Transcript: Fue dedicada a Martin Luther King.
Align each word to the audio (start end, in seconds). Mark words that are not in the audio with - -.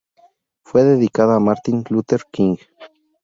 Fue 0.63 0.81
dedicada 0.83 1.35
a 1.35 1.39
Martin 1.39 1.83
Luther 1.91 2.21
King. 2.31 2.57